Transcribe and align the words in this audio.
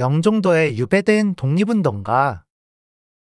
영종도에 0.00 0.78
유배된 0.78 1.34
독립운동가 1.34 2.44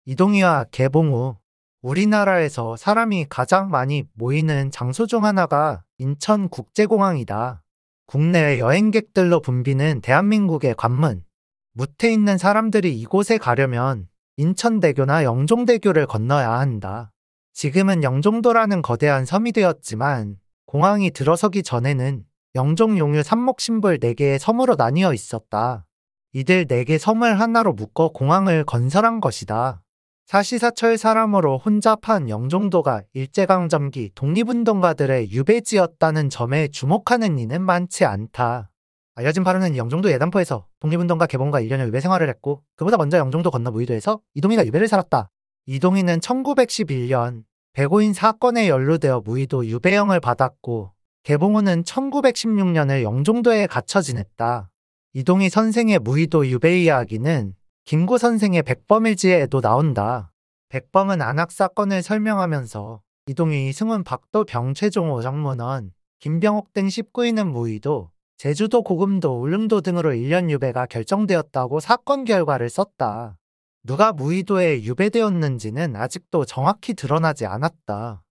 이동희와 0.05 0.67
개봉우 0.71 1.35
우리나라에서 1.83 2.77
사람이 2.77 3.27
가장 3.29 3.71
많이 3.71 4.05
모이는 4.15 4.71
장소 4.71 5.09
중 5.09 5.25
하나가 5.25 5.83
인천국제공항이다. 5.99 7.65
국내외 8.07 8.61
여행객들로 8.61 9.41
붐비는 9.41 10.01
대한민국의 10.01 10.77
관문. 10.77 11.25
무태 11.73 12.13
있는 12.13 12.39
사람들이 12.39 12.97
이곳에 13.01 13.37
가려면 13.37 14.07
인천대교나 14.37 15.25
영종대교를 15.25 16.07
건너야 16.07 16.53
한다. 16.53 17.11
지금은 17.53 18.05
영종도라는 18.05 18.81
거대한 18.83 19.25
섬이 19.25 19.51
되었지만 19.51 20.37
공항이 20.67 21.11
들어서기 21.11 21.65
전에는 21.65 22.25
영종 22.55 22.97
용유 22.97 23.25
삼목신불 23.25 23.99
4개의 23.99 24.39
섬으로 24.39 24.77
나뉘어 24.77 25.13
있었다. 25.13 25.85
이들 26.33 26.67
4개 26.67 26.97
섬을 26.97 27.41
하나로 27.41 27.73
묶어 27.73 28.11
공항을 28.11 28.65
건설한 28.65 29.21
것이다. 29.21 29.83
사시사철 30.27 30.97
사람으로 30.97 31.59
혼잡한 31.59 32.29
영종도가 32.29 33.03
일제강점기 33.15 34.13
독립운동가들의 34.15 35.33
유배지였다는 35.33 36.31
점에 36.31 36.69
주목하는 36.69 37.37
이는 37.41 37.63
많지 37.63 38.05
않다. 38.05 38.71
알려진 39.17 39.43
바로는 39.43 39.77
영종도 39.77 40.13
예단포에서 40.13 40.69
독립운동가 40.79 41.27
개봉과 41.27 41.63
1년여 41.63 41.89
유배 41.89 41.99
생활을 41.99 42.29
했고 42.29 42.63
그보다 42.77 42.97
먼저 42.97 43.19
영종도 43.19 43.51
건너 43.51 43.73
무의도에서 43.73 44.21
이동희가 44.35 44.65
유배를 44.67 44.87
살았다. 44.87 45.31
이동희는 45.67 46.21
1911년 46.21 47.43
백오인 47.73 48.13
사건에 48.13 48.69
연루되어 48.69 49.23
무의도 49.25 49.67
유배형을 49.67 50.21
받았고 50.21 50.93
개봉후는 51.25 51.83
1916년을 51.83 53.03
영종도에 53.03 53.67
갇혀 53.67 54.01
지냈다. 54.01 54.70
이동희 55.13 55.49
선생의 55.49 55.99
무의도 55.99 56.47
유배 56.47 56.83
이야기는 56.83 57.55
김구 57.85 58.19
선생의 58.19 58.63
백범일지에도 58.63 59.61
나온다. 59.61 60.31
백범은 60.69 61.21
안학 61.21 61.51
사건을 61.51 62.03
설명하면서 62.03 63.01
이동희, 63.27 63.73
승훈, 63.73 64.05
박도, 64.05 64.45
병 64.45 64.73
최종, 64.73 65.11
오정문원, 65.11 65.91
김병옥 66.21 66.73
등 66.73 66.87
19인은 66.87 67.51
무의도, 67.51 68.13
제주도, 68.37 68.85
고금도, 68.85 69.41
울릉도 69.41 69.81
등으로 69.81 70.13
1년 70.13 70.49
유배가 70.49 70.87
결정되었다고 70.87 71.81
사건 71.81 72.25
결과를 72.25 72.71
썼다. 72.71 73.37
누가 73.83 74.13
무의도에 74.13 74.85
유배되었는지는 74.85 75.97
아직도 75.97 76.45
정확히 76.45 76.95
드러나지 76.95 77.47
않았다. 77.47 78.23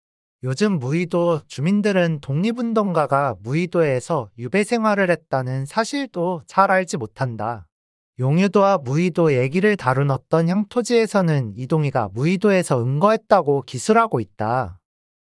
요즘 0.42 0.80
무의도 0.80 1.42
주민들은 1.48 2.20
독립운동가가 2.22 3.36
무의도에서 3.42 4.30
유배 4.38 4.64
생활을 4.64 5.12
했다는 5.12 5.66
사실도 5.66 6.44
잘 6.48 6.72
알지 6.72 6.96
못한다. 6.96 7.68
용유도와 8.20 8.78
무의도 8.78 9.34
얘기를 9.34 9.76
다룬 9.76 10.12
어떤 10.12 10.48
향토지에서는 10.48 11.56
이동희가 11.58 12.10
무의도에서 12.14 12.82
은거했다고 12.82 13.64
기술하고 13.64 14.22
있다. 14.22 14.80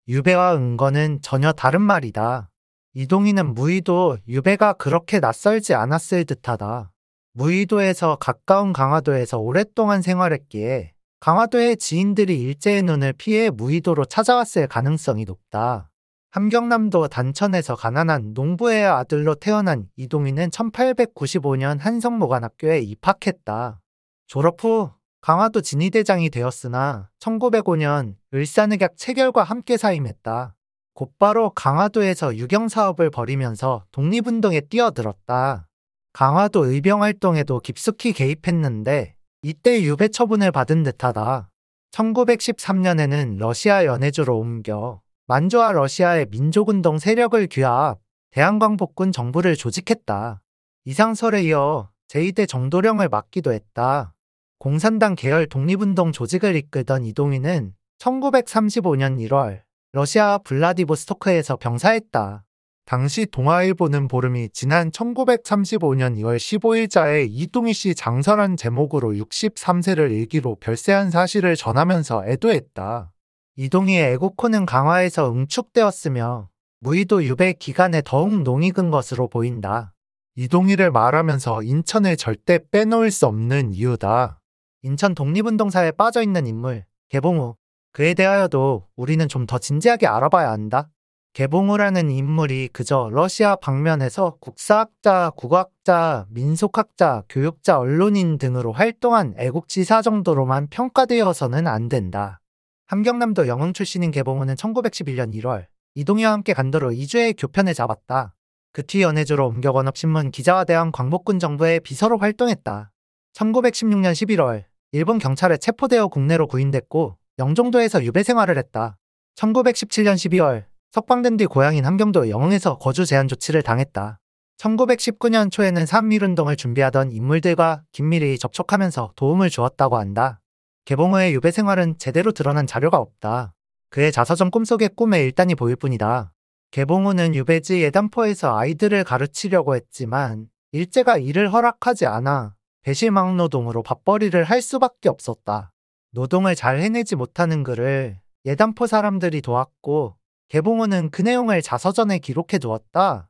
유배와 0.09 0.55
은거는 0.56 1.20
전혀 1.22 1.50
다른 1.50 1.81
말이다. 1.81 2.50
이동희는 2.92 3.55
무의도 3.55 4.19
유배가 4.28 4.75
그렇게 4.75 5.19
낯설지 5.20 5.75
않았을 5.75 6.27
듯하다. 6.27 6.92
무의도에서 7.33 8.17
가까운 8.17 8.75
강화도에서 8.75 9.39
오랫동안 9.39 10.03
생활했기에 10.03 10.92
강화도의 11.20 11.78
지인들이 11.78 12.41
일제의 12.41 12.83
눈을 12.83 13.14
피해 13.14 13.50
무의도로 13.50 14.05
찾아왔을 14.05 14.69
가능성이 14.69 15.25
높다. 15.25 15.91
함경남도 16.31 17.09
단천에서 17.09 17.77
가난한 17.77 18.34
농부의 18.34 18.84
아들로 18.84 19.34
태어난 19.34 19.87
이동희는 19.97 20.50
1895년 20.50 21.78
한성모관학교에 21.78 22.81
입학했다. 22.81 23.81
졸업 24.27 24.62
후 24.62 24.91
강화도 25.22 25.62
진위대장이 25.62 26.28
되었으나 26.28 27.09
1905년 27.19 28.17
을사늑약 28.34 28.97
체결과 28.97 29.42
함께 29.42 29.78
사임했다. 29.78 30.55
곧바로 30.92 31.50
강화도에서 31.50 32.37
유경사업을 32.37 33.10
벌이면서 33.10 33.84
독립운동에 33.91 34.60
뛰어들었다. 34.60 35.69
강화도 36.12 36.66
의병활동에도 36.66 37.60
깊숙이 37.60 38.12
개입했는데 38.12 39.16
이때 39.49 39.81
유배 39.81 40.09
처분을 40.09 40.51
받은 40.51 40.83
듯하다. 40.83 41.49
1913년에는 41.93 43.39
러시아 43.39 43.84
연해주로 43.84 44.37
옮겨 44.37 45.01
만주와 45.29 45.71
러시아의 45.71 46.27
민족운동 46.31 46.99
세력을 46.99 47.47
규합, 47.49 48.01
대한광복군 48.33 49.12
정부를 49.12 49.55
조직했다. 49.55 50.43
이상설에 50.85 51.45
이어 51.45 51.91
제2대 52.09 52.49
정도령을 52.49 53.09
맡기도 53.09 53.53
했다. 53.53 54.15
공산당 54.59 55.15
계열 55.15 55.47
독립운동 55.47 56.11
조직을 56.11 56.56
이끌던 56.56 57.05
이동희는 57.05 57.73
1935년 58.01 59.25
1월 59.29 59.62
러시아 59.93 60.39
블라디보스토크에서 60.39 61.55
병사했다. 61.55 62.46
당시 62.87 63.27
동아일보는 63.27 64.07
보름이 64.07 64.51
지난 64.53 64.93
1935년 64.93 66.17
2월 66.19 66.37
15일자에 66.37 67.27
이동희 67.29 67.73
씨 67.73 67.97
장설한 67.97 68.57
제목으로 68.57 69.11
63세를 69.11 70.13
일기로 70.13 70.55
별세한 70.61 71.11
사실을 71.11 71.57
전하면서 71.57 72.27
애도했다. 72.29 73.13
이동희의 73.57 74.13
애국호는 74.13 74.67
강화에서 74.67 75.33
응축되었으며 75.33 76.49
무의도 76.79 77.25
유배 77.25 77.55
기간에 77.55 78.03
더욱 78.05 78.43
농익은 78.43 78.93
것으로 78.93 79.27
보인다. 79.29 79.93
이동희를 80.37 80.93
말하면서 80.93 81.65
인천을 81.65 82.17
절대 82.17 82.61
빼놓을 82.71 83.11
수 83.11 83.27
없는 83.27 83.73
이유다. 83.73 84.41
인천 84.83 85.17
독립운동사에 85.17 85.91
빠져있는 85.91 86.47
인물, 86.47 86.85
개봉우. 87.09 87.57
그에 87.91 88.15
대하여도 88.15 88.87
우리는 88.95 89.27
좀 89.27 89.47
더 89.47 89.59
진지하게 89.59 90.07
알아봐야 90.07 90.53
한다. 90.53 90.89
개봉우라는 91.37 92.11
인물이 92.11 92.71
그저 92.73 93.11
러시아 93.13 93.57
방면에서 93.57 94.39
국사학자, 94.41 95.31
국악자, 95.37 96.25
민속학자, 96.31 97.25
교육자, 97.29 97.79
언론인 97.79 98.39
등으로 98.39 98.73
활동한 98.73 99.35
애국지사 99.37 100.01
정도로만 100.01 100.69
평가되어서는 100.71 101.67
안 101.67 101.91
된다. 101.91 102.41
함경남도 102.87 103.49
영흥 103.49 103.75
출신인 103.75 104.13
개봉우는 104.13 104.55
1911년 104.55 105.35
1월 105.35 105.67
이동희와 105.95 106.33
함께 106.33 106.55
간도로 106.55 106.93
2주의 106.93 107.35
교편을 107.37 107.75
잡았다. 107.75 108.35
그 108.73 108.83
뒤 108.83 109.03
연해주로 109.03 109.47
옮겨 109.47 109.73
원업신문 109.73 110.31
기자와 110.31 110.65
대한 110.65 110.91
광복군 110.91 111.39
정부의 111.39 111.81
비서로 111.81 112.17
활동했다. 112.17 112.93
1916년 113.35 114.13
11월 114.13 114.65
일본 114.93 115.19
경찰에 115.19 115.59
체포되어 115.59 116.09
국내로 116.09 116.47
구인됐고 116.47 117.19
영종도에서 117.39 118.05
유배 118.05 118.23
생활을 118.23 118.57
했다. 118.57 118.97
1917년 119.35 120.15
12월 120.15 120.65
석방된 120.97 121.37
뒤 121.37 121.45
고향인 121.45 121.84
함경도 121.84 122.31
영흥에서 122.31 122.79
거주 122.79 123.05
제한 123.05 123.29
조치를 123.29 123.61
당했다. 123.61 124.19
1919년 124.57 125.53
초에는 125.53 125.84
3.1운동을 125.84 126.57
준비하던 126.57 127.12
인물들과 127.12 127.83
긴밀히 127.93 128.39
접촉하면서 128.39 129.12
도움을 129.15 129.51
주었다고 129.51 129.99
한다. 129.99 130.41
개봉 130.87 131.12
후의 131.12 131.35
유배 131.35 131.51
생활은 131.51 131.99
제대로 131.99 132.33
드러난 132.33 132.67
자료가 132.67 132.97
없다. 132.97 133.53
그의 133.91 134.11
자서전 134.11 134.51
꿈속의 134.51 134.93
꿈의 134.97 135.23
일단이 135.23 135.55
보일 135.55 135.77
뿐이다. 135.77 136.33
개봉 136.71 137.05
후는 137.05 137.35
유배지 137.35 137.83
예단포에서 137.83 138.56
아이들을 138.56 139.05
가르치려고 139.05 139.77
했지만 139.77 140.47
일제가 140.73 141.19
이를 141.19 141.53
허락하지 141.53 142.06
않아 142.06 142.55
배실망노동으로 142.85 143.83
밥벌이를 143.83 144.45
할 144.45 144.62
수밖에 144.62 145.11
없었다. 145.11 145.73
노동을 146.12 146.55
잘 146.55 146.81
해내지 146.81 147.17
못하는 147.17 147.65
그를 147.65 148.19
예단포 148.47 148.87
사람들이 148.87 149.43
도왔고 149.43 150.17
개봉후는 150.49 151.11
그 151.11 151.23
내용을 151.23 151.62
자서전에 151.62 152.19
기록해 152.19 152.59
두었다. 152.61 153.29